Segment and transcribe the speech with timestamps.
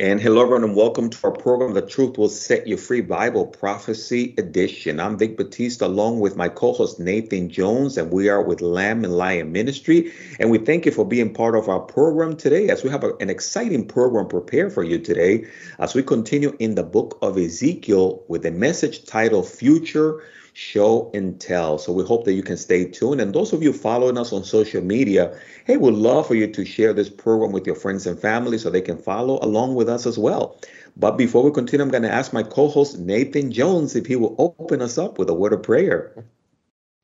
[0.00, 3.48] And hello, everyone, and welcome to our program, The Truth Will Set You Free Bible
[3.48, 5.00] Prophecy Edition.
[5.00, 9.02] I'm Vic Batista, along with my co host Nathan Jones, and we are with Lamb
[9.02, 10.12] and Lion Ministry.
[10.38, 13.16] And we thank you for being part of our program today as we have a,
[13.16, 15.46] an exciting program prepared for you today
[15.80, 20.22] as we continue in the book of Ezekiel with a message titled Future
[20.58, 21.78] show and tell.
[21.78, 23.20] So we hope that you can stay tuned.
[23.20, 26.64] And those of you following us on social media, hey, we'd love for you to
[26.64, 30.04] share this program with your friends and family so they can follow along with us
[30.04, 30.58] as well.
[30.96, 34.16] But before we continue, I'm going to ask my co host, Nathan Jones, if he
[34.16, 36.24] will open us up with a word of prayer.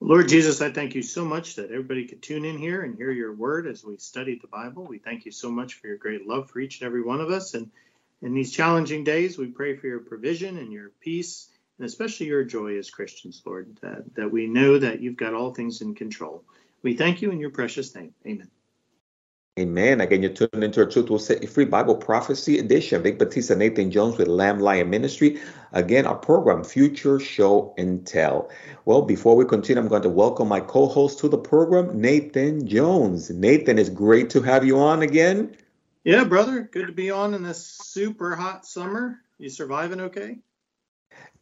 [0.01, 3.13] Lord Jesus, I thank you so much that everybody could tune in here and hear
[3.13, 4.85] your word as we study the Bible.
[4.85, 7.31] We thank you so much for your great love for each and every one of
[7.31, 7.55] us.
[7.55, 7.71] And
[8.21, 12.45] in these challenging days, we pray for your provision and your peace and especially your
[12.45, 16.45] joy as Christians, Lord, that, that we know that you've got all things in control.
[16.83, 18.15] We thank you in your precious name.
[18.27, 18.51] Amen.
[19.57, 20.01] Amen.
[20.01, 23.05] Again, you're tuning into a Truth Will Set You Free Bible Prophecy Edition.
[23.05, 25.39] Vic Batista, Nathan Jones with Lamb Lion Ministry.
[25.73, 28.51] Again, our program, Future Show and Tell.
[28.85, 33.31] Well, before we continue, I'm going to welcome my co-host to the program, Nathan Jones.
[33.31, 35.57] Nathan, it's great to have you on again.
[36.03, 36.63] Yeah, brother.
[36.63, 39.21] Good to be on in this super hot summer.
[39.39, 40.39] You surviving okay?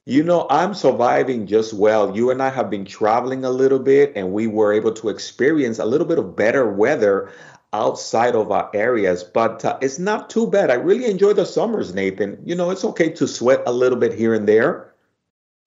[0.04, 2.16] You know, I'm surviving just well.
[2.16, 5.78] You and I have been traveling a little bit, and we were able to experience
[5.78, 7.30] a little bit of better weather
[7.72, 10.70] outside of our areas, but uh, it's not too bad.
[10.70, 12.42] I really enjoy the summers, Nathan.
[12.44, 14.92] You know, it's okay to sweat a little bit here and there.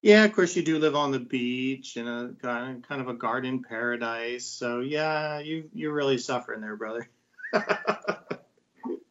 [0.01, 3.63] Yeah, of course, you do live on the beach in a kind of a garden
[3.63, 4.45] paradise.
[4.45, 7.09] So yeah, you you're really suffering there, brother.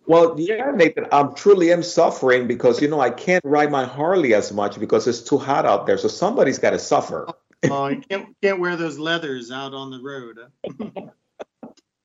[0.07, 4.35] Well, yeah, Nathan, I'm truly am suffering because you know I can't ride my Harley
[4.35, 5.97] as much because it's too hot out there.
[5.97, 7.27] So somebody's got to suffer.
[7.29, 7.35] Oh,
[7.71, 10.39] oh you can't can't wear those leathers out on the road.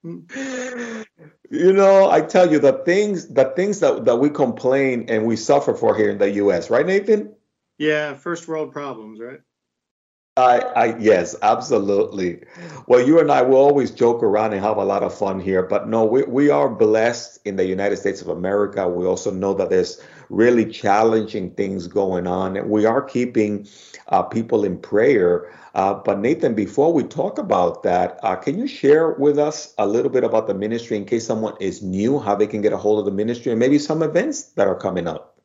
[1.49, 5.35] you know, I tell you the things the things that, that we complain and we
[5.35, 7.35] suffer for here in the US, right, Nathan?
[7.77, 9.41] Yeah, first world problems, right?
[10.39, 12.41] I, I, yes, absolutely.
[12.87, 15.63] Well, you and I will always joke around and have a lot of fun here,
[15.63, 18.87] but no, we, we are blessed in the United States of America.
[18.87, 23.67] We also know that there's really challenging things going on, we are keeping
[24.09, 25.51] uh, people in prayer.
[25.75, 29.87] Uh, but Nathan, before we talk about that, uh, can you share with us a
[29.87, 32.77] little bit about the ministry in case someone is new, how they can get a
[32.77, 35.38] hold of the ministry, and maybe some events that are coming up?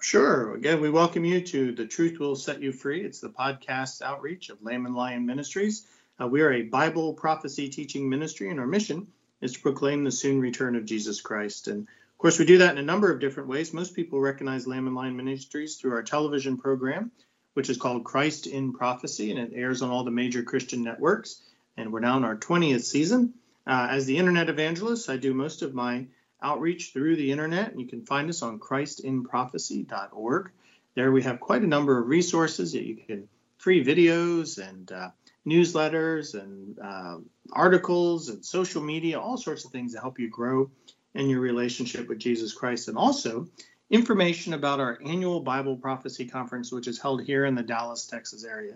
[0.00, 0.54] Sure.
[0.54, 3.04] Again, we welcome you to The Truth Will Set You Free.
[3.04, 5.86] It's the podcast outreach of Lamb and Lion Ministries.
[6.20, 9.06] Uh, we are a Bible prophecy teaching ministry, and our mission
[9.40, 11.68] is to proclaim the soon return of Jesus Christ.
[11.68, 13.72] And of course, we do that in a number of different ways.
[13.72, 17.10] Most people recognize Lamb and Lion Ministries through our television program,
[17.54, 21.40] which is called Christ in Prophecy, and it airs on all the major Christian networks.
[21.76, 23.34] And we're now in our 20th season.
[23.66, 26.06] Uh, as the internet evangelist, I do most of my
[26.44, 27.78] outreach through the internet.
[27.78, 30.50] You can find us on christinprophecy.org.
[30.94, 33.28] There we have quite a number of resources that you can
[33.58, 35.10] free videos and uh,
[35.46, 37.16] newsletters and uh,
[37.52, 40.70] articles and social media, all sorts of things to help you grow
[41.14, 42.88] in your relationship with Jesus Christ.
[42.88, 43.48] And also
[43.90, 48.44] information about our annual Bible Prophecy Conference, which is held here in the Dallas, Texas
[48.44, 48.74] area.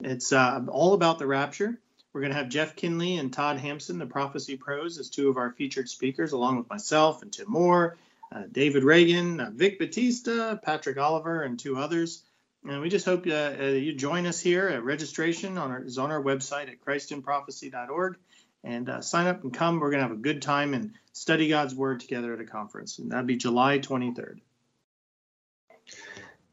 [0.00, 1.78] It's uh, all about the rapture.
[2.14, 5.36] We're going to have Jeff Kinley and Todd Hampson, the Prophecy Pros, as two of
[5.36, 7.96] our featured speakers, along with myself and Tim Moore,
[8.30, 12.22] uh, David Reagan, uh, Vic Batista, Patrick Oliver, and two others.
[12.64, 14.68] And we just hope uh, uh you join us here.
[14.68, 18.16] at registration on our, is on our website at christinprophecy.org.
[18.62, 19.80] And uh, sign up and come.
[19.80, 23.00] We're going to have a good time and study God's Word together at a conference.
[23.00, 24.38] And that'll be July 23rd.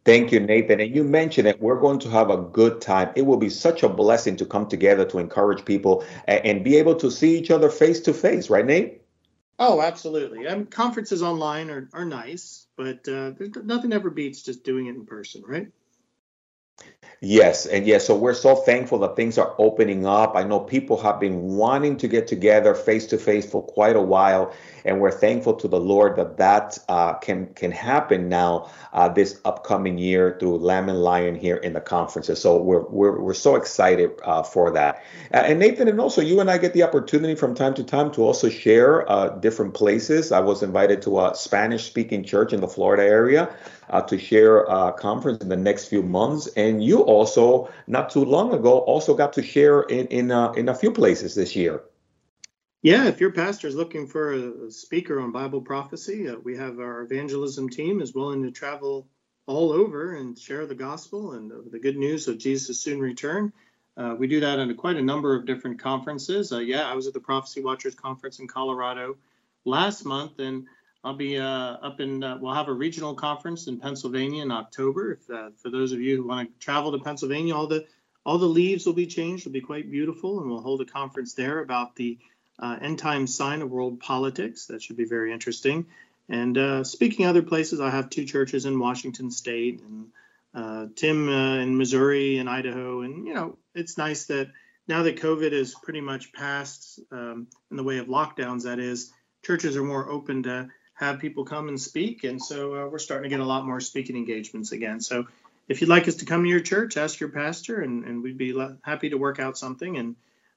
[0.03, 0.79] Thank you, Nathan.
[0.79, 1.61] And you mentioned it.
[1.61, 3.11] We're going to have a good time.
[3.15, 6.95] It will be such a blessing to come together to encourage people and, be able
[6.95, 9.01] to see each other face to face, right, Nate?
[9.59, 10.47] Oh, absolutely.
[10.47, 15.05] Um, conferences online are, are nice, but uh, nothing ever beats just doing it in
[15.05, 15.67] person, right?
[17.23, 20.35] Yes, and yes, so we're so thankful that things are opening up.
[20.35, 24.01] I know people have been wanting to get together face to face for quite a
[24.01, 24.51] while,
[24.85, 29.39] and we're thankful to the Lord that that uh, can can happen now uh, this
[29.45, 32.41] upcoming year through Lamb and Lion here in the conferences.
[32.41, 35.03] So we're we're, we're so excited uh, for that.
[35.31, 38.11] Uh, and Nathan, and also you and I get the opportunity from time to time
[38.13, 40.31] to also share uh, different places.
[40.31, 43.55] I was invited to a Spanish speaking church in the Florida area
[43.91, 46.47] uh, to share a conference in the next few months.
[46.55, 50.69] And you also, not too long ago, also got to share in in, uh, in
[50.69, 51.81] a few places this year.
[52.83, 56.79] Yeah, if your pastor is looking for a speaker on Bible prophecy, uh, we have
[56.79, 59.07] our evangelism team is willing to travel
[59.45, 63.51] all over and share the gospel and the good news of Jesus' soon return.
[63.97, 66.51] Uh, we do that at quite a number of different conferences.
[66.51, 69.17] Uh, yeah, I was at the Prophecy Watchers conference in Colorado
[69.65, 70.65] last month, and
[71.03, 72.23] I'll be uh, up in.
[72.23, 75.13] Uh, we'll have a regional conference in Pennsylvania in October.
[75.13, 77.85] If, uh, for those of you who want to travel to Pennsylvania, all the
[78.23, 79.43] all the leaves will be changed.
[79.43, 82.19] It'll be quite beautiful, and we'll hold a conference there about the
[82.59, 84.67] uh, end time sign of world politics.
[84.67, 85.87] That should be very interesting.
[86.29, 90.07] And uh, speaking other places, I have two churches in Washington State and
[90.53, 93.01] uh, Tim in Missouri and Idaho.
[93.01, 94.51] And you know, it's nice that
[94.87, 99.11] now that COVID is pretty much past um, in the way of lockdowns, that is,
[99.43, 100.69] churches are more open to
[101.01, 102.23] have people come and speak.
[102.23, 105.01] And so uh, we're starting to get a lot more speaking engagements again.
[105.01, 105.25] So
[105.67, 108.37] if you'd like us to come to your church, ask your pastor, and, and we'd
[108.37, 110.15] be happy to work out something and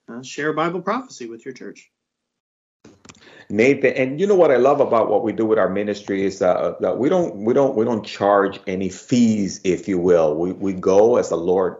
[0.08, 1.90] uh, share Bible prophecy with your church.
[3.48, 6.40] Nathan, and you know what I love about what we do with our ministry is
[6.40, 10.34] uh, that we don't we don't we don't charge any fees, if you will.
[10.34, 11.76] We we go as the Lord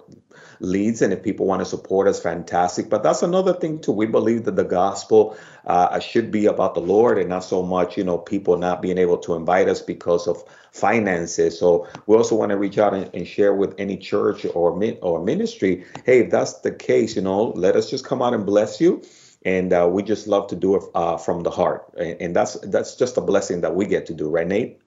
[0.65, 1.03] leads.
[1.03, 2.89] And if people want to support us, fantastic.
[2.89, 3.93] But that's another thing too.
[3.93, 7.97] We believe that the gospel uh, should be about the Lord and not so much,
[7.97, 11.59] you know, people not being able to invite us because of finances.
[11.59, 14.99] So we also want to reach out and, and share with any church or min-
[15.03, 15.85] or ministry.
[16.05, 19.03] Hey, if that's the case, you know, let us just come out and bless you
[19.45, 22.55] and uh, we just love to do it uh, from the heart and, and, that's
[22.61, 24.81] that's just a blessing that we get to do right nate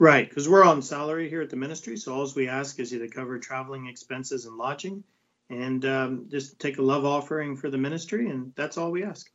[0.00, 3.00] Right, because we're on salary here at the ministry, so all we ask is you
[3.00, 5.02] to cover traveling expenses and lodging,
[5.50, 9.28] and um, just take a love offering for the ministry, and that's all we ask.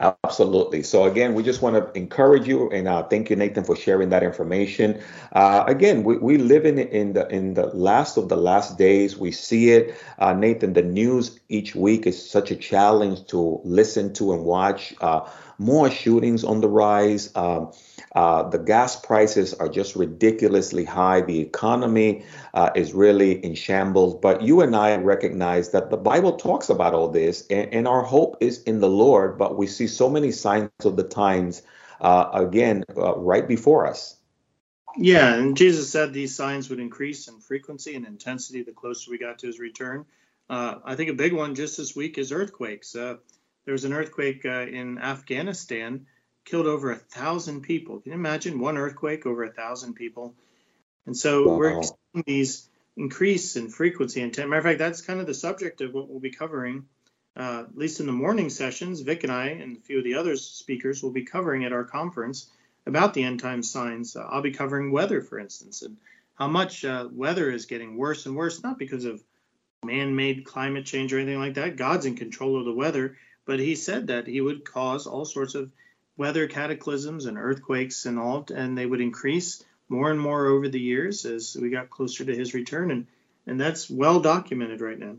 [0.00, 0.82] Absolutely.
[0.84, 4.10] So again, we just want to encourage you, and uh, thank you, Nathan, for sharing
[4.10, 5.00] that information.
[5.32, 9.16] Uh, again, we, we live in in the in the last of the last days.
[9.16, 10.74] We see it, uh, Nathan.
[10.74, 14.94] The news each week is such a challenge to listen to and watch.
[15.60, 17.30] Uh, more shootings on the rise.
[17.34, 17.72] Um,
[18.14, 21.20] uh, the gas prices are just ridiculously high.
[21.20, 22.24] The economy
[22.54, 24.14] uh, is really in shambles.
[24.14, 28.02] But you and I recognize that the Bible talks about all this, and, and our
[28.02, 29.38] hope is in the Lord.
[29.38, 31.62] But we see so many signs of the times,
[32.00, 34.16] uh, again, uh, right before us.
[34.96, 39.18] Yeah, and Jesus said these signs would increase in frequency and intensity the closer we
[39.18, 40.06] got to his return.
[40.50, 42.96] Uh, I think a big one just this week is earthquakes.
[43.68, 46.06] Uh, there was an earthquake in Afghanistan
[46.44, 48.00] killed over a thousand people.
[48.00, 50.34] Can you imagine one earthquake over a thousand people?
[51.04, 51.56] And so wow.
[51.58, 55.82] we're seeing these increase in frequency and matter of fact, that's kind of the subject
[55.82, 56.86] of what we'll be covering.
[57.36, 60.14] Uh, at least in the morning sessions, Vic and I and a few of the
[60.14, 62.50] other speakers will be covering at our conference
[62.86, 64.16] about the end time signs.
[64.16, 65.98] Uh, I'll be covering weather, for instance, and
[66.34, 69.22] how much uh, weather is getting worse and worse, not because of
[69.84, 71.76] man made climate change or anything like that.
[71.76, 73.16] God's in control of the weather,
[73.48, 75.72] but He said that He would cause all sorts of
[76.18, 80.78] weather cataclysms and earthquakes and all, and they would increase more and more over the
[80.80, 83.06] years as we got closer to his return, and
[83.46, 85.16] and that's well documented right now.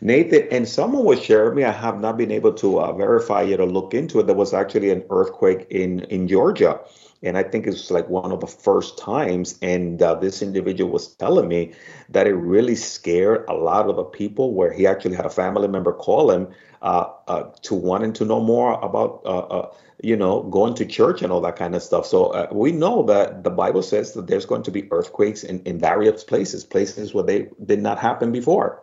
[0.00, 1.64] Nathan, and someone was sharing me.
[1.64, 4.26] I have not been able to uh, verify it or look into it.
[4.26, 6.80] There was actually an earthquake in in Georgia,
[7.22, 9.58] and I think it was like one of the first times.
[9.60, 11.72] And uh, this individual was telling me
[12.08, 14.54] that it really scared a lot of the people.
[14.54, 16.48] Where he actually had a family member call him
[16.82, 21.22] uh, uh, to wanting to know more about, uh, uh, you know, going to church
[21.22, 22.06] and all that kind of stuff.
[22.06, 25.62] So uh, we know that the Bible says that there's going to be earthquakes in,
[25.62, 28.82] in various places, places where they did not happen before.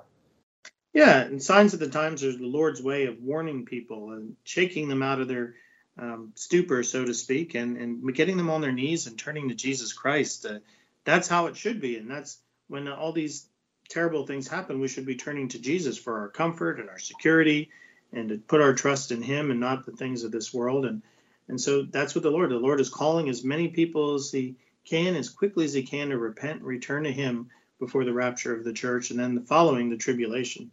[0.94, 4.88] Yeah, and signs of the times are the Lord's way of warning people and shaking
[4.90, 5.56] them out of their
[5.98, 9.56] um, stupor, so to speak, and, and getting them on their knees and turning to
[9.56, 10.46] Jesus Christ.
[10.46, 10.60] Uh,
[11.04, 11.98] that's how it should be.
[11.98, 13.48] And that's when all these
[13.90, 17.70] terrible things happen, we should be turning to Jesus for our comfort and our security
[18.14, 20.86] and to put our trust in him and not the things of this world.
[20.86, 21.02] And
[21.48, 24.56] and so that's what the lord the lord is calling as many people as he
[24.86, 28.56] can as quickly as he can to repent and return to him before the rapture
[28.56, 30.72] of the church and then the following the tribulation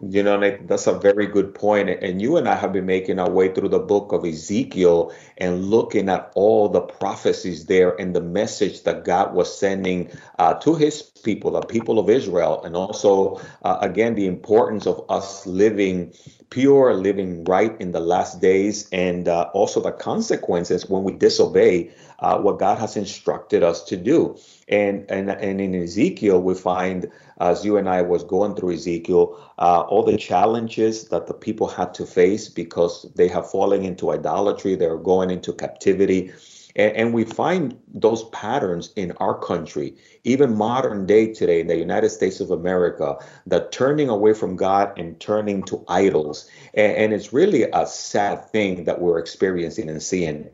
[0.00, 1.90] you know, that's a very good point.
[1.90, 5.66] And you and I have been making our way through the book of Ezekiel and
[5.66, 10.74] looking at all the prophecies there and the message that God was sending uh, to
[10.74, 16.14] his people, the people of Israel, and also, uh, again, the importance of us living
[16.48, 21.90] pure, living right in the last days, and uh, also the consequences when we disobey
[22.20, 24.36] uh, what God has instructed us to do.
[24.70, 27.10] And, and, and in Ezekiel, we find,
[27.40, 31.66] as you and I was going through Ezekiel, uh, all the challenges that the people
[31.66, 36.32] had to face because they have fallen into idolatry, they're going into captivity.
[36.76, 41.76] And, and, we find those patterns in our country, even modern day today in the
[41.76, 43.16] United States of America,
[43.48, 46.48] that turning away from God and turning to idols.
[46.72, 50.50] And, and it's really a sad thing that we're experiencing and seeing.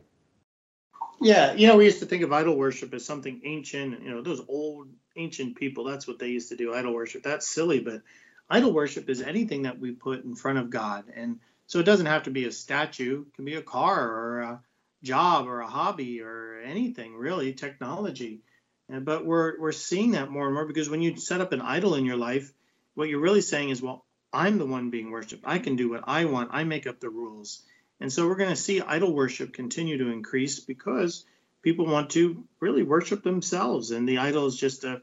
[1.19, 4.01] Yeah, you know, we used to think of idol worship as something ancient.
[4.03, 5.83] You know, those old ancient people.
[5.85, 6.73] That's what they used to do.
[6.73, 7.23] Idol worship.
[7.23, 8.03] That's silly, but
[8.49, 12.05] idol worship is anything that we put in front of God, and So it doesn't
[12.05, 14.61] have to be a statue, it can be a car or a
[15.03, 18.41] job or a hobby or anything really, technology.
[18.89, 21.95] But we're we're seeing that more and more because when you set up an idol
[21.95, 22.53] in your life,
[22.95, 25.43] what you're really saying is, well, I'm the one being worshipped.
[25.45, 26.49] I can do what I want.
[26.53, 27.63] I make up the rules.
[27.99, 31.25] And so we're going to see idol worship continue to increase because
[31.63, 35.01] people want to really worship themselves, and the idol is just a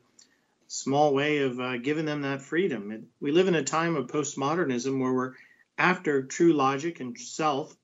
[0.69, 2.91] small way of uh, giving them that freedom.
[2.91, 5.35] And we live in a time of postmodernism where we're
[5.77, 7.77] after true logic and self,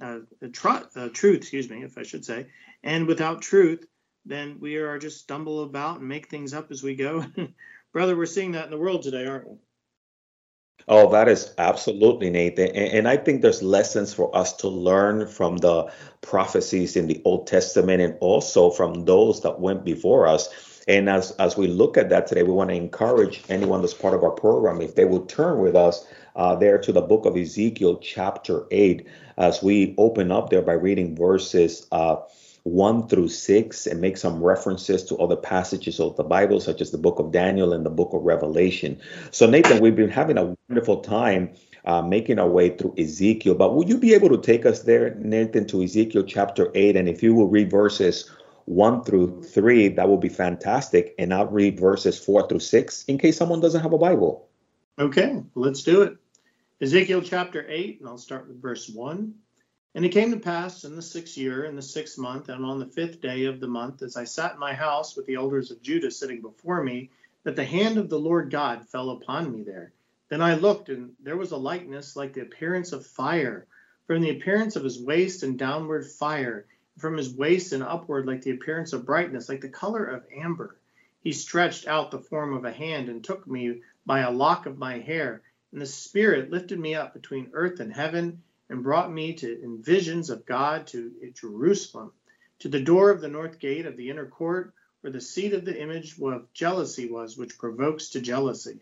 [0.00, 0.20] uh,
[0.52, 2.46] tr- uh, truth, excuse me, if I should say,
[2.82, 3.86] and without truth,
[4.24, 7.24] then we are just stumble about and make things up as we go.
[7.92, 9.56] Brother, we're seeing that in the world today, aren't we?
[10.88, 12.68] Oh, that is absolutely, Nathan.
[12.68, 17.22] And, and, I think there's lessons for us to learn from the prophecies in the
[17.24, 20.48] Old Testament and also from those that went before us.
[20.88, 24.14] And as, as we look at that today, we want to encourage anyone that's part
[24.14, 27.36] of our program, if they will turn with us uh, there to the book of
[27.36, 29.06] Ezekiel, chapter 8,
[29.38, 32.16] as we open up there by reading verses uh,
[32.64, 36.90] 1 through 6 and make some references to other passages of the Bible, such as
[36.90, 39.00] the book of Daniel and the book of Revelation.
[39.30, 41.52] So, Nathan, we've been having a wonderful time
[41.84, 45.14] uh, making our way through Ezekiel, but would you be able to take us there,
[45.16, 46.96] Nathan, to Ezekiel chapter 8?
[46.96, 48.30] And if you will read verses
[48.66, 51.14] 1 through 3, that would be fantastic.
[51.18, 54.48] And I'll read verses 4 through 6 in case someone doesn't have a Bible.
[54.98, 56.16] Okay, let's do it.
[56.80, 59.34] Ezekiel chapter 8, and I'll start with verse 1.
[59.94, 62.78] And it came to pass in the sixth year, in the sixth month, and on
[62.78, 65.70] the fifth day of the month, as I sat in my house with the elders
[65.70, 67.10] of Judah sitting before me,
[67.42, 69.92] that the hand of the Lord God fell upon me there.
[70.30, 73.66] Then I looked, and there was a likeness like the appearance of fire,
[74.06, 76.64] from the appearance of his waist and downward fire,
[76.96, 80.78] from his waist and upward like the appearance of brightness, like the color of amber.
[81.20, 84.78] He stretched out the form of a hand and took me by a lock of
[84.78, 88.42] my hair, and the Spirit lifted me up between earth and heaven
[88.72, 92.10] and brought me to in visions of God to eh, Jerusalem,
[92.60, 95.66] to the door of the north gate of the inner court, where the seat of
[95.66, 98.80] the image of jealousy was, which provokes to jealousy.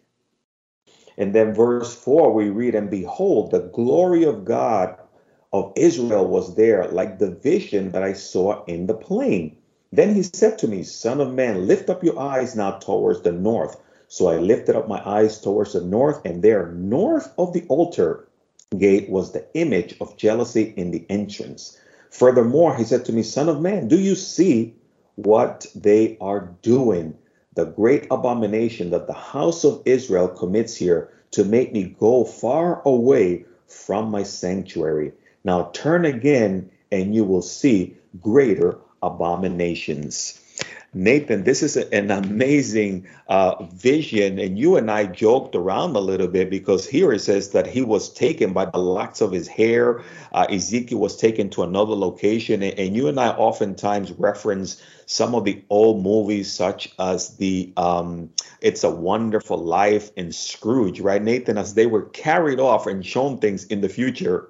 [1.19, 4.97] And then verse 4, we read, And behold, the glory of God
[5.53, 9.57] of Israel was there, like the vision that I saw in the plain.
[9.91, 13.33] Then he said to me, Son of man, lift up your eyes now towards the
[13.33, 13.77] north.
[14.07, 18.29] So I lifted up my eyes towards the north, and there, north of the altar,
[18.79, 21.77] gate was the image of jealousy in the entrance.
[22.11, 24.75] Furthermore, he said to me, Son of man, do you see
[25.17, 27.17] what they are doing?
[27.55, 32.81] The great abomination that the house of Israel commits here to make me go far
[32.85, 35.13] away from my sanctuary.
[35.43, 40.41] Now turn again, and you will see greater abominations.
[40.93, 44.41] Nathan, this is an amazing uh, vision.
[44.41, 47.83] And you and I joked around a little bit because here it says that he
[47.83, 50.03] was taken by the locks of his hair.
[50.33, 52.65] Uh, Ezekiel was taken to another location.
[52.65, 57.73] And, and, you and I oftentimes reference some of the old movies, such as the
[57.77, 58.31] um,
[58.61, 63.39] It's a Wonderful Life and Scrooge, right, Nathan, as they were carried off and shown
[63.39, 64.49] things in the future.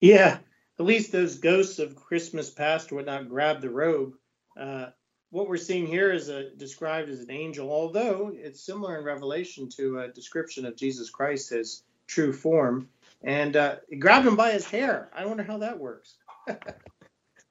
[0.00, 0.38] Yeah,
[0.80, 4.14] at least those ghosts of Christmas past would not grab the robe.
[4.58, 4.86] Uh,
[5.32, 9.68] what we're seeing here is a, described as an angel, although it's similar in Revelation
[9.70, 12.88] to a description of Jesus Christ as true form.
[13.24, 15.08] And uh, grabbed him by his hair.
[15.14, 16.16] I wonder how that works.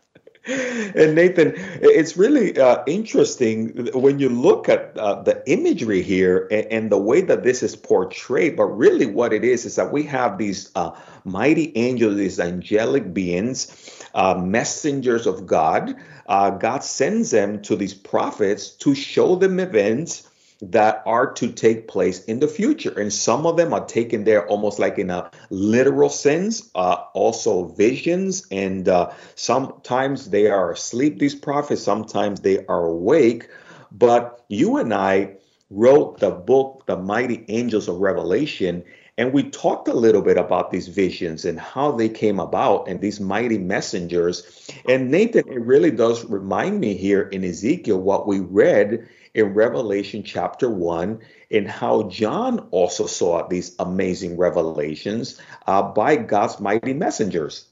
[0.48, 6.66] and Nathan, it's really uh, interesting when you look at uh, the imagery here and,
[6.68, 8.58] and, the way that this is portrayed.
[8.58, 10.92] But really, what it is is that we have these uh,
[11.26, 15.96] mighty angels, these angelic beings, uh, messengers of God.
[16.26, 20.28] Uh, God sends them to these prophets to show them events
[20.62, 23.00] that are to take place in the future.
[23.00, 27.66] And some of them are taken there almost like in a literal sense, uh, also
[27.66, 28.46] visions.
[28.52, 33.50] And uh, sometimes they are asleep, these prophets, sometimes they are awake.
[33.92, 35.38] But you and I
[35.72, 38.84] wrote the book, The Mighty Angels of Revelation.
[39.18, 43.02] And we talked a little bit about these visions and how they came about and
[43.02, 44.70] these mighty messengers.
[44.88, 50.24] And Nathan, it really does remind me here in Ezekiel what we read in Revelation
[50.24, 51.20] chapter 1
[51.50, 57.68] in how John also saw these amazing revelations uh, by God's mighty messengers.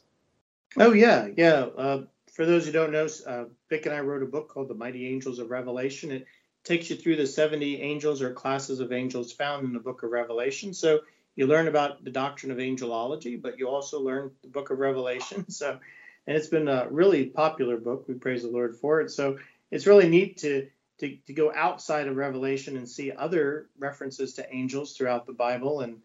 [0.78, 1.68] Oh, yeah, yeah.
[1.78, 4.75] Uh, for those who don't know, uh, Vic and I wrote a book called The
[4.75, 6.12] Mighty Angels of Revelation.
[6.12, 6.25] It
[6.63, 10.12] takes you through the 70 angels or classes of angels found in the book of
[10.12, 10.74] Revelation.
[10.74, 11.01] So
[11.36, 15.46] you learn about the doctrine of angelology, but you also learn the book of Revelation.
[15.50, 15.80] So,
[16.28, 18.06] and it's been a really popular book.
[18.08, 19.10] We praise the Lord for it.
[19.10, 19.39] So
[19.72, 20.68] it's really neat to
[21.00, 25.82] to, to go outside of Revelation and see other references to angels throughout the Bible.
[25.82, 26.01] And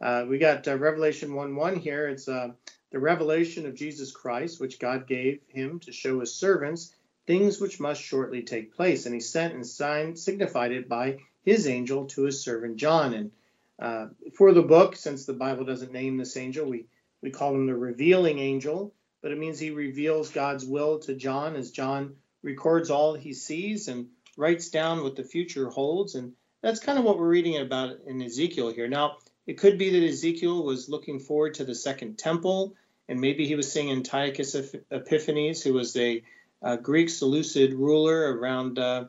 [0.00, 2.08] Uh, we got uh, Revelation 1 1 here.
[2.08, 2.52] It's uh,
[2.92, 6.94] the revelation of Jesus Christ, which God gave him to show his servants
[7.26, 9.04] things which must shortly take place.
[9.06, 13.12] And he sent and signed, signified it by his angel to his servant John.
[13.12, 13.30] And
[13.78, 16.86] uh, for the book, since the Bible doesn't name this angel, we,
[17.20, 21.56] we call him the revealing angel, but it means he reveals God's will to John
[21.56, 24.06] as John records all he sees and
[24.38, 26.14] writes down what the future holds.
[26.14, 28.88] And that's kind of what we're reading about in Ezekiel here.
[28.88, 32.74] Now, it could be that Ezekiel was looking forward to the second temple,
[33.08, 34.54] and maybe he was seeing Antiochus
[34.90, 36.22] Epiphanes, who was a,
[36.62, 39.06] a Greek Seleucid ruler around, uh,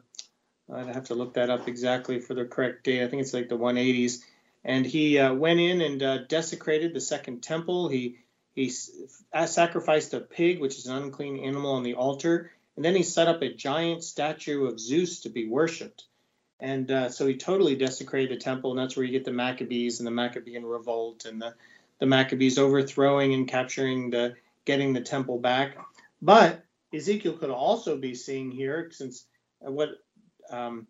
[0.73, 3.03] I'd have to look that up exactly for the correct date.
[3.03, 4.23] I think it's like the 180s.
[4.63, 7.87] And he uh, went in and uh, desecrated the second temple.
[7.87, 8.19] He
[8.55, 8.69] he
[9.45, 13.27] sacrificed a pig, which is an unclean animal, on the altar, and then he set
[13.27, 16.05] up a giant statue of Zeus to be worshipped.
[16.61, 19.99] And uh, so he totally desecrated the temple, and that's where you get the Maccabees
[19.99, 21.55] and the Maccabean revolt and the,
[21.99, 25.75] the Maccabees overthrowing and capturing the getting the temple back.
[26.21, 29.25] But Ezekiel could also be seeing here, since
[29.61, 29.89] uh, what
[30.49, 30.87] um,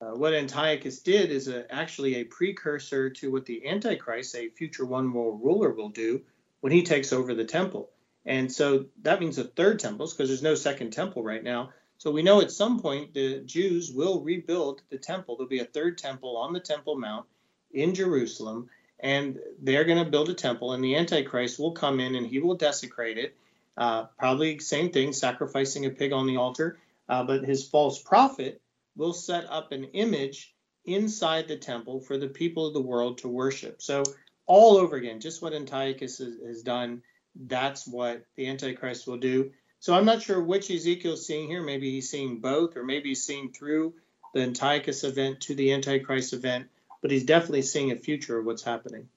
[0.00, 4.86] uh, what Antiochus did is a, actually a precursor to what the Antichrist, a future
[4.86, 6.22] one world ruler, will do
[6.60, 7.90] when he takes over the temple.
[8.26, 11.70] And so that means a third temple, because there's no second temple right now.
[11.98, 15.36] So we know at some point the Jews will rebuild the temple.
[15.36, 17.26] There'll be a third temple on the Temple Mount
[17.72, 18.68] in Jerusalem,
[19.00, 22.40] and they're going to build a temple, and the Antichrist will come in and he
[22.40, 23.36] will desecrate it.
[23.76, 26.78] Uh, probably same thing, sacrificing a pig on the altar.
[27.08, 28.60] Uh, but his false prophet
[28.96, 30.54] will set up an image
[30.84, 33.80] inside the temple for the people of the world to worship.
[33.80, 34.02] So
[34.46, 37.02] all over again, just what Antiochus has, has done,
[37.38, 39.52] that's what the Antichrist will do.
[39.80, 41.62] So I'm not sure which Ezekiel's seeing here.
[41.62, 43.94] Maybe he's seeing both, or maybe he's seeing through
[44.34, 46.68] the Antiochus event to the Antichrist event,
[47.02, 49.08] but he's definitely seeing a future of what's happening.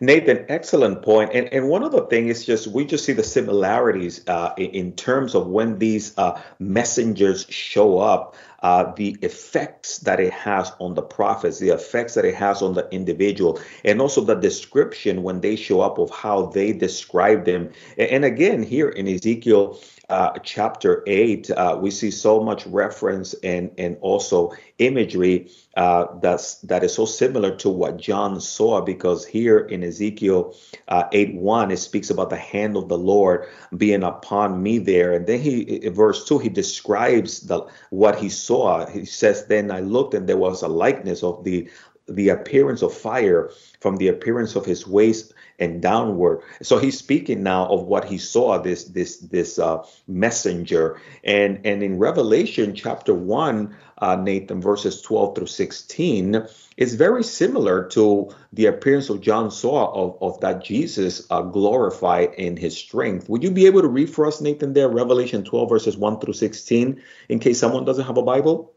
[0.00, 1.30] Nathan, excellent point.
[1.32, 4.92] And and one other thing is just we just see the similarities uh, in, in,
[4.92, 10.94] terms of when these uh, messengers show up, uh, the effects that it has on
[10.94, 15.40] the prophets, the effects that it has on the individual, and also the description when
[15.40, 17.70] they show up of how they describe them.
[17.98, 19.80] And, and again, here in Ezekiel
[20.12, 26.56] uh, chapter 8, uh, we see so much reference and, and also imagery uh, that's,
[26.56, 30.54] that is so similar to what John saw, because here in Ezekiel
[30.88, 33.48] uh, 8 1, it speaks about the hand of the Lord
[33.78, 35.14] being upon me there.
[35.14, 38.84] And then he, verse 2, he describes the what he saw.
[38.84, 41.70] He says, Then I looked, and there was a likeness of the
[42.08, 46.42] the appearance of fire from the appearance of his waist and downward.
[46.62, 51.00] So he's speaking now of what he saw this this this uh, messenger.
[51.24, 57.88] And and in Revelation chapter one, uh, Nathan verses 12 through 16 is very similar
[57.90, 63.28] to the appearance of John saw of, of that Jesus uh, glorified in his strength.
[63.28, 66.34] Would you be able to read for us, Nathan, there, Revelation 12 verses 1 through
[66.34, 68.74] 16, in case someone doesn't have a Bible?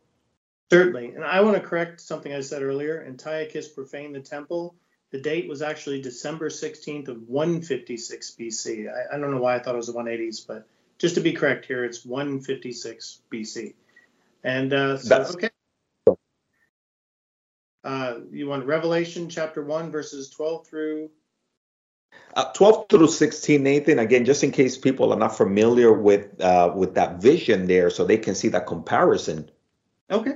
[0.72, 1.14] Certainly.
[1.16, 3.04] And I want to correct something I said earlier.
[3.08, 4.76] Antiochus profaned the temple.
[5.16, 8.94] The date was actually December 16th of 156 BC.
[8.94, 11.32] I, I don't know why I thought it was the 180s, but just to be
[11.32, 13.76] correct here, it's 156 BC.
[14.44, 15.50] And uh, so, That's- okay.
[17.86, 21.10] Uh, you want Revelation chapter 1, verses 12 through
[22.34, 26.74] uh, 12 through 16, Nathan, again, just in case people are not familiar with uh,
[26.76, 29.50] with that vision there, so they can see that comparison.
[30.12, 30.34] Okay.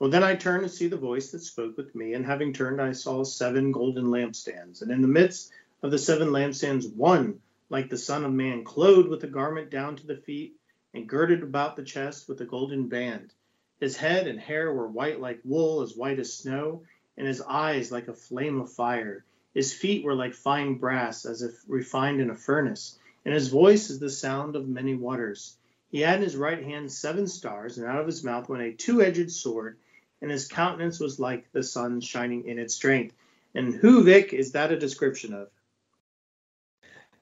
[0.00, 2.80] Well, then I turned to see the voice that spoke with me, and having turned,
[2.80, 7.90] I saw seven golden lampstands, and in the midst of the seven lampstands, one like
[7.90, 10.56] the Son of Man, clothed with a garment down to the feet,
[10.94, 13.34] and girded about the chest with a golden band.
[13.78, 16.82] His head and hair were white like wool, as white as snow,
[17.18, 19.26] and his eyes like a flame of fire.
[19.52, 23.90] His feet were like fine brass, as if refined in a furnace, and his voice
[23.90, 25.58] is the sound of many waters.
[25.90, 28.72] He had in his right hand seven stars, and out of his mouth went a
[28.72, 29.76] two edged sword
[30.22, 33.14] and his countenance was like the sun shining in its strength.
[33.54, 35.48] And who, Vic, is that a description of?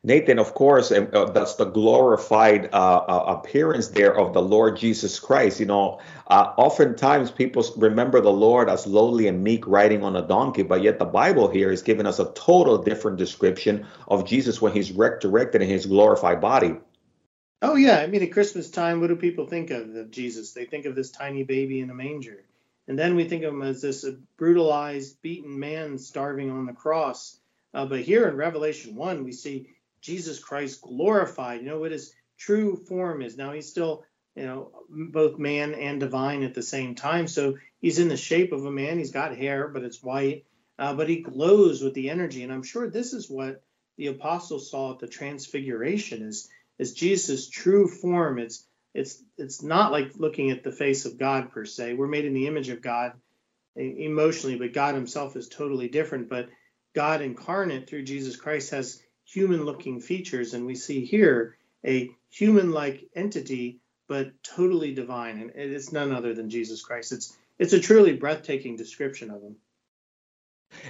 [0.04, 5.18] Nathan, of course, uh, that's the glorified uh, uh, appearance there of the Lord Jesus
[5.18, 5.58] Christ.
[5.58, 10.22] You know, uh, oftentimes people remember the Lord as lowly and meek riding on a
[10.22, 14.62] donkey, but yet the Bible here is giving us a total different description of Jesus
[14.62, 16.76] when he's resurrected in his glorified body.
[17.60, 17.98] Oh, yeah.
[17.98, 20.52] I mean, at Christmas time, what do people think of, of Jesus?
[20.52, 22.44] They think of this tiny baby in a manger.
[22.88, 24.04] And then we think of him as this
[24.38, 27.38] brutalized, beaten man starving on the cross.
[27.74, 29.70] Uh, but here in Revelation 1, we see
[30.00, 31.60] Jesus Christ glorified.
[31.62, 33.36] You know what his true form is.
[33.36, 37.28] Now he's still, you know, both man and divine at the same time.
[37.28, 38.98] So he's in the shape of a man.
[38.98, 40.46] He's got hair, but it's white.
[40.78, 42.42] uh, but he glows with the energy.
[42.42, 43.62] And I'm sure this is what
[43.96, 46.48] the apostles saw at the transfiguration is
[46.78, 48.38] is Jesus' true form.
[48.38, 48.64] It's
[48.98, 51.94] it's it's not like looking at the face of God per se.
[51.94, 53.12] We're made in the image of God
[53.76, 56.28] emotionally, but God Himself is totally different.
[56.28, 56.48] But
[56.94, 61.56] God incarnate through Jesus Christ has human looking features, and we see here
[61.86, 65.38] a human like entity, but totally divine.
[65.40, 67.12] And it's none other than Jesus Christ.
[67.12, 69.56] It's it's a truly breathtaking description of him.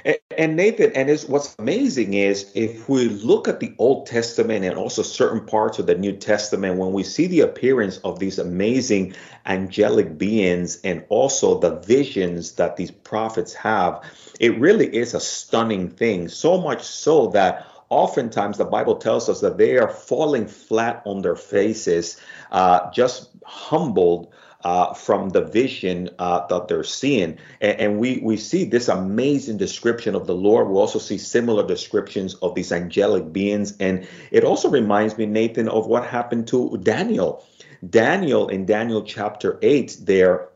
[0.04, 4.76] And Nathan, and is what's amazing is if we look at the Old Testament and
[4.76, 9.14] also certain parts of the New Testament, when we see the appearance of these amazing
[9.46, 14.04] angelic beings and also the visions that these prophets have,
[14.38, 16.28] it really is a stunning thing.
[16.28, 21.22] So much so that oftentimes the Bible tells us that they are falling flat on
[21.22, 22.20] their faces,
[22.52, 24.32] uh, just humbled
[24.64, 27.38] uh, from the vision uh, that they're seeing.
[27.60, 30.68] And, and, we, we see this amazing description of the Lord.
[30.68, 33.76] We also see similar descriptions of these angelic beings.
[33.78, 37.44] And it also reminds me, Nathan, of what happened to Daniel.
[37.88, 40.48] Daniel in Daniel chapter 8, there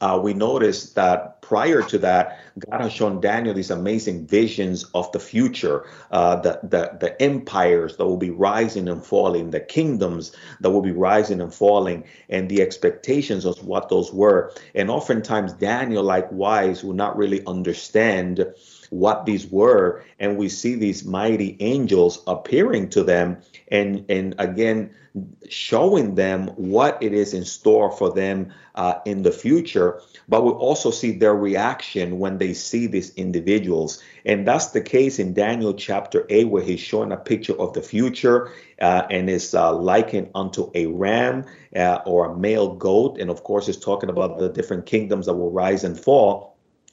[0.00, 5.12] uh, we notice that prior to that, God has shown Daniel these amazing visions of
[5.12, 10.34] the future, uh, the, the, the empires that will be rising and falling, the kingdoms
[10.60, 14.50] that will be rising and falling, and the expectations of what those were.
[14.74, 18.46] And oftentimes, Daniel, likewise, will not really understand
[18.92, 24.90] what these were and we see these mighty angels appearing to them and and again
[25.48, 30.00] showing them what it is in store for them uh, in the future.
[30.28, 34.02] But we also see their reaction when they see these individuals.
[34.24, 37.82] And that's the case in daniel chapter 8 where he's showing a picture of the
[37.82, 38.50] future
[38.80, 41.44] uh, and is uh, likened unto a ram
[41.76, 43.18] uh, or a male goat.
[43.18, 46.51] And of course is talking about the different kingdoms that will rise and fall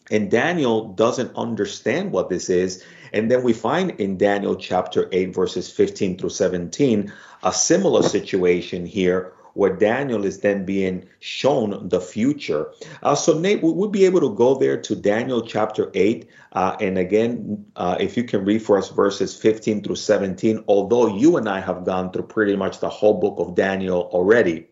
[0.09, 2.83] and Daniel doesn't understand what this is.
[3.13, 7.11] And then we find in Daniel chapter 8, verses 15 through 17,
[7.43, 12.71] a similar situation here where Daniel is then being shown the future.
[13.01, 16.29] Uh, so, Nate, we would be able to go there to Daniel chapter 8.
[16.53, 21.07] Uh, and again, uh, if you can read for us verses 15 through 17, although
[21.07, 24.67] you and I have gone through pretty much the whole book of Daniel already.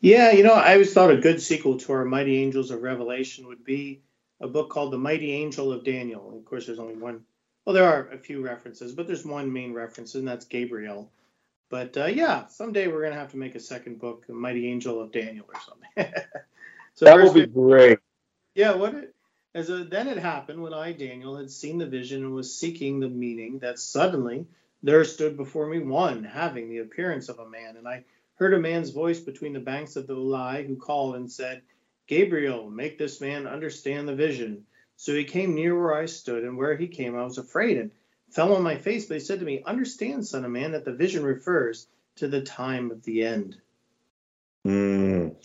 [0.00, 3.46] Yeah, you know, I always thought a good sequel to our Mighty Angels of Revelation
[3.46, 4.02] would be
[4.40, 6.34] a book called The Mighty Angel of Daniel.
[6.36, 7.24] Of course, there's only one.
[7.64, 11.10] Well, there are a few references, but there's one main reference, and that's Gabriel.
[11.68, 15.00] But uh, yeah, someday we're gonna have to make a second book, The Mighty Angel
[15.00, 16.14] of Daniel, or something.
[16.94, 17.98] so that would be great.
[18.54, 19.14] Yeah, what it,
[19.54, 23.00] as a, then it happened when I, Daniel, had seen the vision and was seeking
[23.00, 24.46] the meaning that suddenly
[24.82, 28.04] there stood before me one having the appearance of a man, and I
[28.36, 31.62] heard a man's voice between the banks of the Ulai who called and said,
[32.10, 34.64] Gabriel, make this man understand the vision.
[34.96, 37.92] So he came near where I stood, and where he came, I was afraid and
[38.30, 39.06] fell on my face.
[39.06, 42.42] But he said to me, Understand, son of man, that the vision refers to the
[42.42, 43.58] time of the end.
[44.66, 45.36] Mm.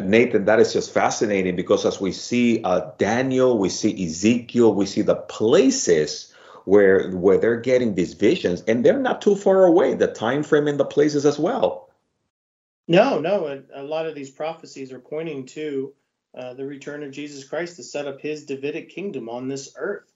[0.00, 4.86] Nathan, that is just fascinating because as we see uh, Daniel, we see Ezekiel, we
[4.86, 6.32] see the places
[6.66, 9.94] where where they're getting these visions, and they're not too far away.
[9.94, 11.90] The time frame and the places as well.
[12.86, 15.92] No, no, a, a lot of these prophecies are pointing to
[16.36, 20.10] uh, the return of Jesus Christ to set up his Davidic kingdom on this earth.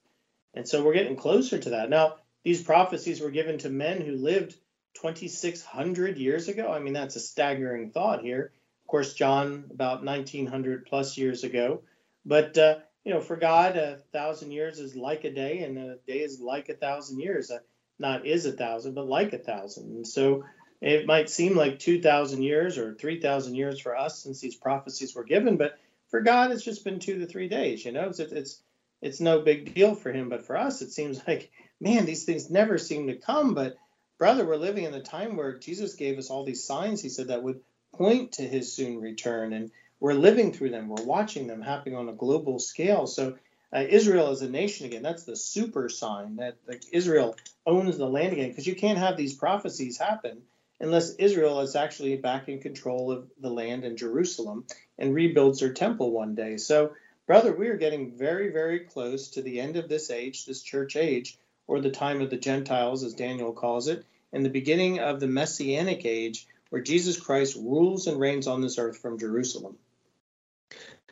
[0.54, 1.90] And so we're getting closer to that.
[1.90, 4.54] Now, these prophecies were given to men who lived
[4.94, 6.72] 2,600 years ago.
[6.72, 8.52] I mean, that's a staggering thought here.
[8.84, 11.82] Of course, John about 1,900 plus years ago.
[12.24, 15.96] But, uh, you know, for God, a thousand years is like a day, and a
[16.06, 17.50] day is like a thousand years.
[17.50, 17.58] Uh,
[17.98, 19.90] not is a thousand, but like a thousand.
[19.90, 20.44] And so
[20.80, 25.24] it might seem like 2,000 years or 3,000 years for us since these prophecies were
[25.24, 25.78] given, but
[26.10, 27.84] for God, it's just been two to three days.
[27.84, 28.62] You know, it's it's
[29.02, 30.28] it's no big deal for him.
[30.28, 33.54] But for us, it seems like man, these things never seem to come.
[33.54, 33.76] But
[34.18, 37.02] brother, we're living in a time where Jesus gave us all these signs.
[37.02, 37.60] He said that would
[37.94, 40.88] point to his soon return, and we're living through them.
[40.88, 43.06] We're watching them happening on a global scale.
[43.06, 43.36] So.
[43.74, 45.02] Uh, Israel as a nation again.
[45.02, 47.34] That's the super sign that like, Israel
[47.66, 50.42] owns the land again, because you can't have these prophecies happen
[50.80, 54.64] unless Israel is actually back in control of the land in Jerusalem
[54.98, 56.56] and rebuilds her temple one day.
[56.56, 56.92] So,
[57.26, 60.96] brother, we are getting very, very close to the end of this age, this church
[60.96, 65.20] age, or the time of the Gentiles, as Daniel calls it, and the beginning of
[65.20, 69.78] the Messianic age, where Jesus Christ rules and reigns on this earth from Jerusalem.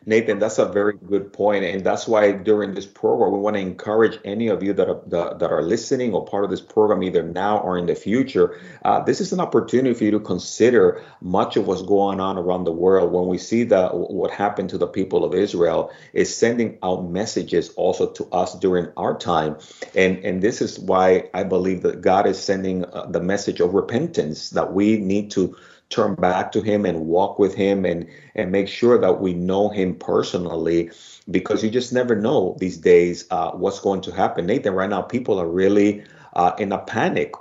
[0.06, 3.60] Nathan, that's a very good point, and that's why during this program we want to
[3.60, 7.22] encourage any of you that are that are listening or part of this program, either
[7.22, 8.60] now or in the future.
[8.84, 12.64] Uh, this is an opportunity for you to consider much of what's going on around
[12.64, 13.12] the world.
[13.12, 17.70] When we see that what happened to the people of Israel is sending out messages
[17.70, 19.56] also to us during our time,
[19.94, 23.72] and and this is why I believe that God is sending uh, the message of
[23.72, 25.56] repentance that we need to
[25.90, 29.68] turn back to him and walk with him and and make sure that we know
[29.68, 30.90] him personally
[31.30, 35.02] because you just never know these days uh, what's going to happen nathan right now
[35.02, 36.02] people are really
[36.34, 37.32] uh, in a panic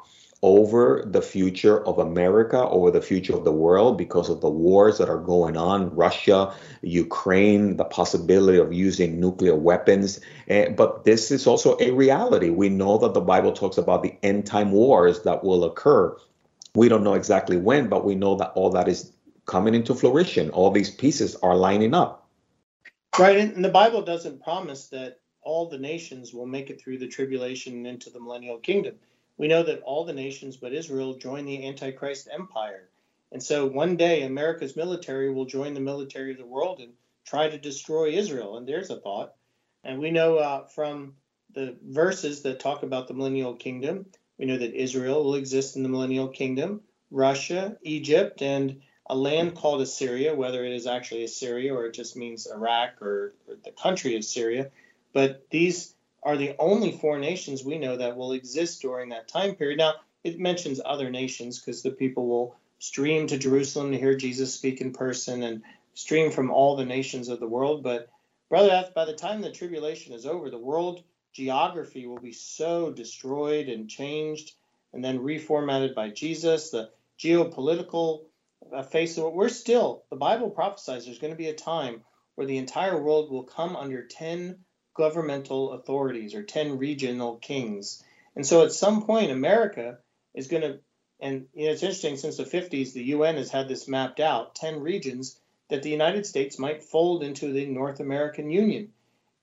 [0.44, 4.98] over the future of America, over the future of the world because of the wars
[4.98, 10.20] that are going on, Russia, Ukraine, the possibility of using nuclear weapons.
[10.50, 12.50] And, but this is also a reality.
[12.50, 16.18] We know that the Bible talks about the end time wars that will occur
[16.76, 19.12] we don't know exactly when, but we know that all that is
[19.46, 20.50] coming into fruition.
[20.50, 22.28] All these pieces are lining up.
[23.18, 27.08] Right, and the Bible doesn't promise that all the nations will make it through the
[27.08, 28.96] tribulation and into the millennial kingdom.
[29.38, 32.90] We know that all the nations but Israel join the Antichrist empire.
[33.32, 36.94] And so one day America's military will join the military of the world and
[37.26, 38.58] try to destroy Israel.
[38.58, 39.34] And there's a thought.
[39.84, 41.16] And we know uh, from
[41.54, 44.06] the verses that talk about the millennial kingdom
[44.44, 49.56] we know that Israel will exist in the millennial kingdom, Russia, Egypt, and a land
[49.56, 53.72] called Assyria, whether it is actually Assyria or it just means Iraq or, or the
[53.72, 54.70] country of Syria.
[55.14, 59.56] But these are the only four nations we know that will exist during that time
[59.56, 59.78] period.
[59.78, 59.94] Now,
[60.26, 64.82] it mentions other nations because the people will stream to Jerusalem to hear Jesus speak
[64.82, 65.62] in person and
[65.94, 67.82] stream from all the nations of the world.
[67.82, 68.10] But,
[68.50, 71.02] brother, by the time the tribulation is over, the world
[71.34, 74.54] geography will be so destroyed and changed
[74.94, 76.70] and then reformatted by Jesus.
[76.70, 78.26] The geopolitical
[78.72, 82.02] uh, face of it, we're still, the Bible prophesies there's going to be a time
[82.36, 84.58] where the entire world will come under 10
[84.96, 88.04] governmental authorities or 10 regional kings.
[88.36, 89.98] And so at some point, America
[90.34, 90.80] is going to,
[91.20, 94.56] and you know, it's interesting, since the 50s, the UN has had this mapped out
[94.56, 98.92] 10 regions that the United States might fold into the North American Union.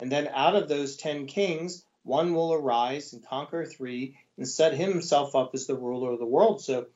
[0.01, 4.75] And then out of those ten kings, one will arise and conquer three and set
[4.75, 6.63] himself up as the ruler of the world.
[6.63, 6.87] So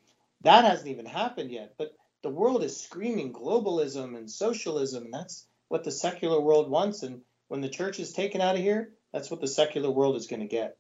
[0.43, 1.75] that hasn't even happened yet.
[1.77, 5.05] But the world is screaming globalism and socialism.
[5.05, 7.03] And that's what the secular world wants.
[7.03, 10.27] And when the church is taken out of here, that's what the secular world is
[10.27, 10.77] going to get.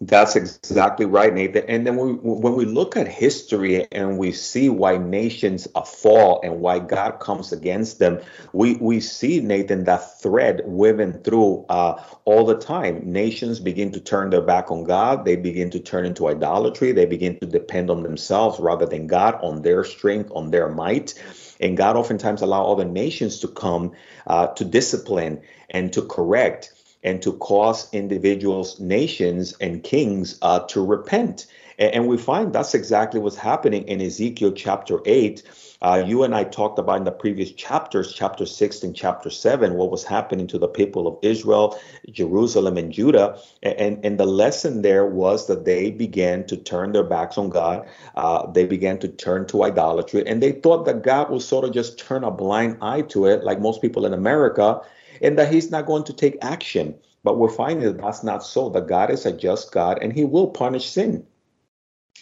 [0.00, 1.64] That's exactly right, Nathan.
[1.68, 6.60] And then we, when we look at history and we see why nations fall and
[6.60, 8.20] why God comes against them,
[8.52, 13.12] we, we see, Nathan, that thread woven through uh, all the time.
[13.12, 15.24] Nations begin to turn their back on God.
[15.24, 16.92] They begin to turn into idolatry.
[16.92, 21.14] They begin to depend on themselves rather than God, on their strength, on their might.
[21.60, 23.94] And God oftentimes allow other nations to come
[24.28, 30.84] uh, to discipline and to correct and to cause individuals, nations, and kings uh, to
[30.84, 31.46] repent.
[31.78, 35.42] And, and, we find that's exactly what's happening in Ezekiel chapter 8.
[35.80, 39.74] Uh, you and I talked about in the previous chapters, chapter 6 and chapter 7,
[39.74, 41.78] what was happening to the people of Israel,
[42.10, 43.38] Jerusalem, and Judah.
[43.62, 47.88] And, and the lesson there was that they began to turn their backs on God.
[48.16, 50.26] Uh, they began to turn to idolatry.
[50.26, 53.44] And they thought that God would sort of just turn a blind eye to it,
[53.44, 54.80] like most people in America
[55.22, 56.94] and that he's not going to take action.
[57.24, 58.68] But we're finding that that's not so.
[58.70, 61.26] That God is a just God and he will punish sin.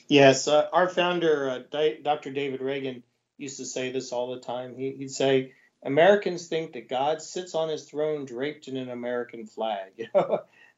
[0.08, 2.32] Yes, uh, our founder, uh, Di- Dr.
[2.32, 3.02] David Reagan,
[3.38, 4.76] used to say this all the time.
[4.76, 9.46] He, would say, Americans think that God sits on his throne draped in an American
[9.46, 10.08] flag.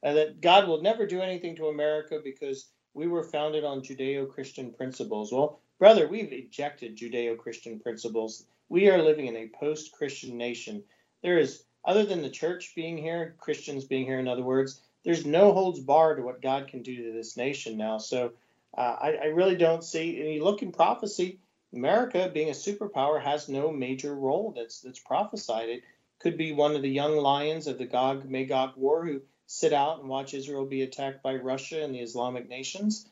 [0.01, 4.71] And that God will never do anything to America because we were founded on Judeo-Christian
[4.71, 5.31] principles.
[5.31, 8.45] Well, brother, we've ejected Judeo-Christian principles.
[8.69, 10.83] We are living in a post-Christian nation.
[11.21, 15.25] There is other than the church being here, Christians being here, in other words, there's
[15.25, 17.97] no holds bar to what God can do to this nation now.
[17.97, 18.33] So
[18.77, 20.19] uh, I, I, really don't see.
[20.21, 21.39] And you look in prophecy,
[21.73, 25.69] America being a superpower has no major role that's that's prophesied.
[25.69, 25.83] It
[26.19, 29.99] could be one of the young lions of the Gog Magog war who sit out
[29.99, 33.07] and watch Israel be attacked by Russia and the Islamic nations.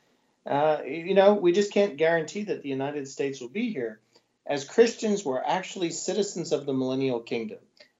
[0.46, 4.00] Uh, you know, we just can't guarantee that the United States will be here.
[4.46, 7.58] As Christians, we're actually citizens of the millennial kingdom.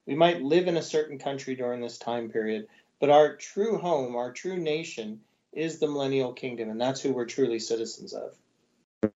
[0.08, 2.66] We might live in a certain country during this time period,
[2.98, 5.20] but our true home, our true nation,
[5.52, 8.34] is the millennial kingdom, and that's who we're truly citizens of.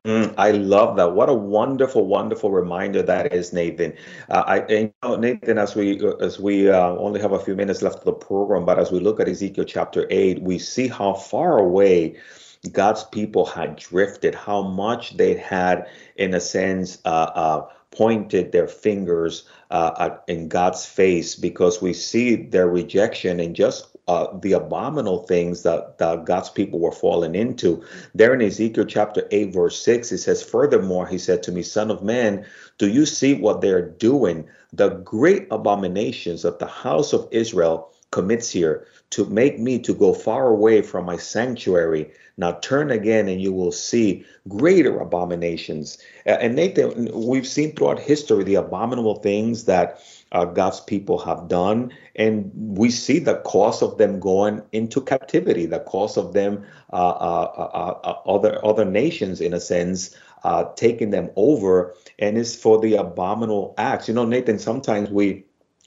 [0.06, 1.14] Mm, I love that.
[1.14, 3.94] What a wonderful, wonderful reminder that is, Nathan.
[4.28, 7.80] Uh, I, you know, Nathan, as we as we uh, only have a few minutes
[7.80, 11.14] left of the program, but as we look at Ezekiel chapter eight, we see how
[11.14, 12.16] far away
[12.70, 18.66] God's people had drifted, how much they had, in a sense, uh, uh pointed their
[18.66, 24.52] fingers uh, at, in God's face because we see their rejection and just uh, the
[24.52, 27.84] abominable things that, that God's people were falling into.
[28.14, 31.90] There in Ezekiel chapter 8, verse 6, it says, Furthermore, he said to me, Son
[31.90, 32.44] of man,
[32.78, 34.48] do you see what they're doing?
[34.72, 40.14] The great abominations of the house of Israel commits here to make me to go
[40.14, 42.10] far away from my sanctuary.
[42.36, 45.98] Now turn again and you will see greater abominations.
[46.24, 50.00] And Nathan, we've seen throughout history the abominable things that
[50.32, 51.92] uh, God's people have done.
[52.16, 56.96] And we see the cost of them going into captivity, the cost of them, uh,
[56.96, 60.16] uh, uh, uh other, other nations, in a sense,
[60.76, 61.94] taking them over.
[62.18, 64.08] And it's for the abominable acts.
[64.08, 65.44] You know, Nathan, sometimes we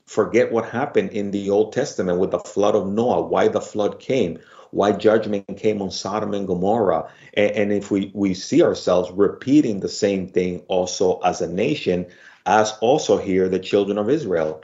[0.07, 3.99] forget what happened in the Old Testament with the flood of Noah, why the flood
[3.99, 4.39] came,
[4.71, 7.11] why judgment came on Sodom and Gomorrah.
[7.33, 12.07] And, and, if we, we see ourselves repeating the same thing also as a nation,
[12.45, 14.63] as also here the children of Israel.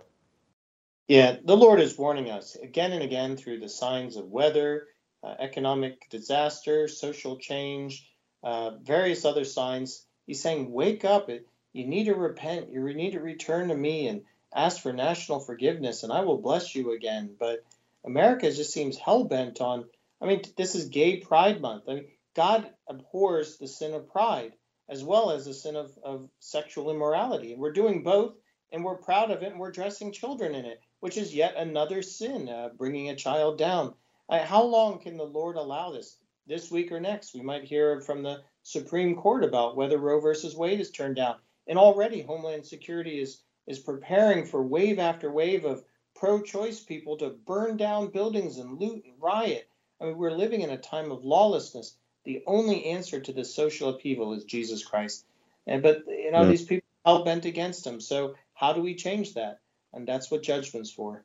[1.08, 4.88] Yeah, the Lord is warning us again and again through the signs of weather,
[5.24, 8.08] uh, economic disaster, social change,
[8.44, 10.06] uh, various other signs.
[10.26, 11.30] He's saying, Wake up.
[11.74, 12.72] You need to repent.
[12.72, 14.22] You need to return to me and
[14.54, 17.36] ask for national forgiveness, and I will bless you again.
[17.40, 17.64] But
[18.06, 19.86] America just seems hell bent on.
[20.22, 21.84] I mean, this is Gay Pride Month.
[21.88, 24.54] I mean, God abhors the sin of pride
[24.92, 27.56] as well as the sin of, of sexual immorality.
[27.56, 28.36] We're doing both,
[28.74, 32.02] and we're proud of it, and we're dressing children in it, which is yet another
[32.02, 33.94] sin, uh, bringing a child down.
[34.28, 36.18] Uh, how long can the Lord allow this?
[36.46, 40.58] This week or next, we might hear from the Supreme Court about whether Roe versus
[40.58, 41.36] Wade is turned down.
[41.68, 45.84] And already, Homeland Security is is preparing for wave after wave of
[46.16, 49.68] pro-choice people to burn down buildings and loot and riot.
[50.00, 53.90] I mean, we're living in a time of lawlessness the only answer to this social
[53.90, 55.26] upheaval is Jesus Christ.
[55.68, 56.50] And but you know, yeah.
[56.50, 58.00] these people are hell bent against him.
[58.00, 59.60] So how do we change that?
[59.94, 61.24] And that's what judgment's for.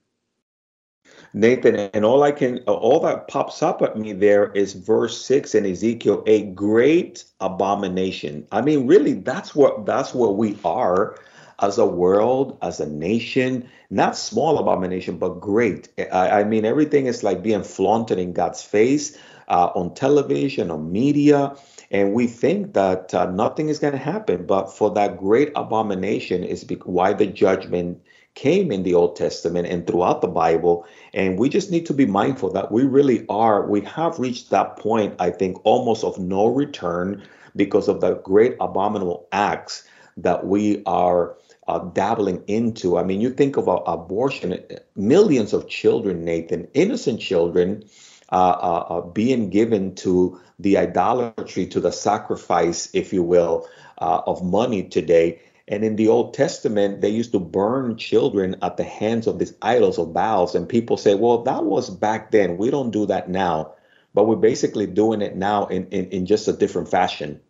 [1.32, 5.54] Nathan, and all I can, all that pops up at me there is verse six
[5.54, 8.44] in Ezekiel, a great abomination.
[8.50, 11.16] I mean, really, that's what that's what we are
[11.58, 13.68] as a world, as a nation.
[13.90, 15.88] Not small abomination, but great.
[15.98, 19.16] I, I mean, everything is like being flaunted in God's face
[19.48, 21.56] uh, on television, on media,
[21.90, 24.46] and we think that uh, nothing is going to happen.
[24.46, 28.02] But for that great abomination is be- why the judgment
[28.34, 30.84] came in the Old Testament and throughout the Bible.
[31.14, 34.76] And we just need to be mindful that we really are, we have reached that
[34.76, 37.22] point, I think, almost of no return
[37.56, 41.36] because of the great abominable acts that we are
[41.68, 42.96] uh, dabbling into.
[42.96, 44.62] I mean, you think of uh, abortion,
[44.94, 47.84] millions of children, Nathan, innocent children
[48.30, 54.22] uh, uh, uh, being given to the idolatry, to the sacrifice, if you will, uh,
[54.26, 55.40] of money today.
[55.68, 59.54] And in the Old Testament, they used to burn children at the hands of these
[59.62, 60.54] idols of Baals.
[60.54, 62.56] And people say, well, that was back then.
[62.56, 63.74] We don't do that now.
[64.14, 67.40] But we're basically doing it now in, in, in just a different fashion.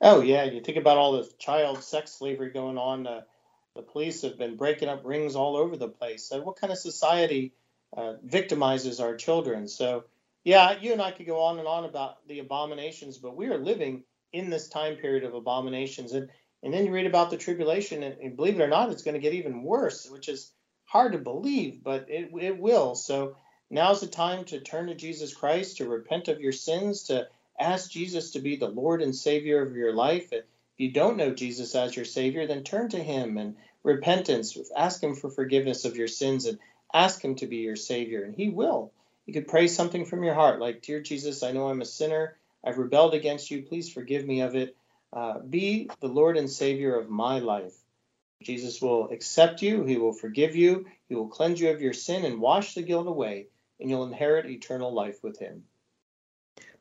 [0.00, 0.44] Oh, yeah.
[0.44, 3.06] You think about all the child sex slavery going on.
[3.06, 3.22] Uh,
[3.76, 6.24] the police have been breaking up rings all over the place.
[6.28, 7.52] So what kind of society
[7.96, 9.68] uh, victimizes our children.
[9.68, 10.04] So,
[10.44, 13.58] yeah, you and I could go on and on about the abominations, but we are
[13.58, 16.12] living in this time period of abominations.
[16.12, 16.28] And,
[16.62, 19.14] and then you read about the tribulation, and, and believe it or not, it's going
[19.14, 20.52] to get even worse, which is
[20.84, 22.94] hard to believe, but it, it will.
[22.94, 23.36] So,
[23.70, 27.28] now's the time to turn to Jesus Christ, to repent of your sins, to
[27.60, 30.32] ask Jesus to be the Lord and Savior of your life.
[30.32, 30.44] If
[30.78, 34.56] you don't know Jesus as your Savior, then turn to Him and repentance.
[34.76, 36.58] Ask Him for forgiveness of your sins and
[36.92, 38.92] Ask Him to be your Savior, and He will.
[39.26, 42.36] You could pray something from your heart, like, Dear Jesus, I know I'm a sinner.
[42.64, 43.62] I've rebelled against you.
[43.62, 44.76] Please forgive me of it.
[45.12, 47.74] Uh, be the Lord and Savior of my life.
[48.42, 49.84] Jesus will accept you.
[49.84, 50.86] He will forgive you.
[51.08, 53.46] He will cleanse you of your sin and wash the guilt away,
[53.78, 55.64] and you'll inherit eternal life with Him.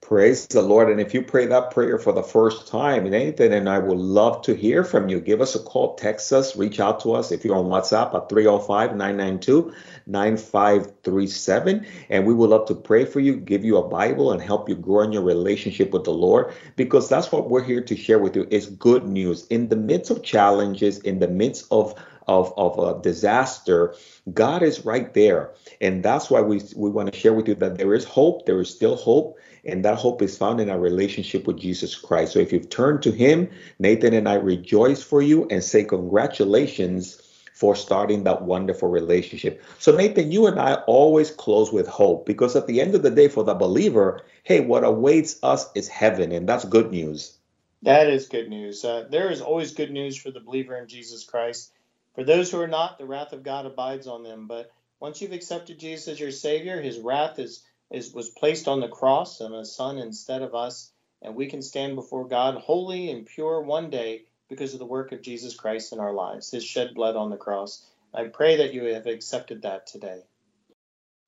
[0.01, 0.89] Praise the Lord.
[0.89, 4.41] And if you pray that prayer for the first time, Nathan and I would love
[4.43, 5.19] to hear from you.
[5.19, 8.29] Give us a call, text us, reach out to us if you're on WhatsApp at
[8.29, 9.73] 305 992
[10.07, 11.85] 9537.
[12.09, 14.75] And we would love to pray for you, give you a Bible, and help you
[14.75, 18.37] grow in your relationship with the Lord because that's what we're here to share with
[18.37, 19.45] you is good news.
[19.47, 21.93] In the midst of challenges, in the midst of
[22.29, 23.95] of, of a disaster,
[24.31, 25.51] God is right there.
[25.81, 28.61] And that's why we, we want to share with you that there is hope, there
[28.61, 29.39] is still hope
[29.69, 32.33] and that hope is found in our relationship with Jesus Christ.
[32.33, 33.49] So if you've turned to Him,
[33.79, 37.21] Nathan and I rejoice for you and say congratulations
[37.59, 39.61] for starting that wonderful relationship.
[39.79, 43.11] So, Nathan, you and I always close with hope because at the end of the
[43.11, 47.37] day, for the believer, hey, what awaits us is heaven, and that's good news.
[47.81, 48.85] That is good news.
[48.85, 51.73] Uh, there is always good news for the believer in Jesus Christ.
[52.15, 54.47] For those who are not, the wrath of God abides on them.
[54.47, 57.61] But once you've accepted Jesus as your Savior, His wrath is,
[57.91, 61.61] is was placed on the cross and a Son instead of us, and we can
[61.61, 65.93] stand before God holy and pure one day because of the work of Jesus Christ
[65.93, 67.85] in our lives, His shed blood on the cross.
[68.13, 70.21] I pray that you have accepted that today.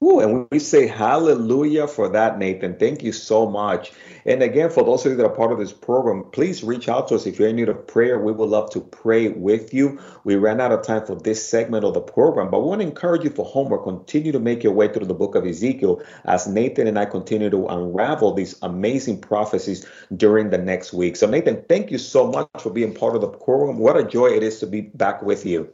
[0.04, 2.76] Ooh, and we say hallelujah for that, Nathan.
[2.76, 3.92] Thank you so much.
[4.26, 7.08] And again, for those of you that are part of this program, please reach out
[7.10, 8.20] to us if you're in need of prayer.
[8.20, 10.00] We would love to pray with you.
[10.24, 12.88] We ran out of time for this segment of the program, but we want to
[12.88, 13.84] encourage you for homework.
[13.84, 17.52] Continue to make your way through the book of Ezekiel as Nathan and I continue
[17.52, 19.86] to unravel these amazing prophecies
[20.18, 21.16] during the next week.
[21.16, 23.78] So, Nathan, thank you so much for being part of the program.
[23.78, 25.72] What a joy it is to be back with you.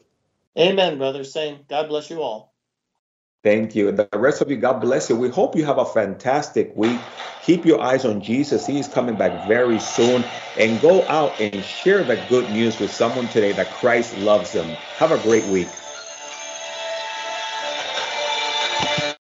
[0.58, 1.24] Amen, brother.
[1.24, 1.60] Same.
[1.70, 2.57] God bless you all.
[3.44, 3.90] Thank you.
[3.90, 5.18] And the rest of you, God bless you.
[5.18, 7.14] We hope you have a fantastic week.
[7.42, 8.68] Keep your eyes on Jesus.
[8.68, 10.30] He is coming back very soon.
[10.56, 14.78] And go out and share the good news with someone today that Christ loves them.
[14.96, 15.78] Have a great week.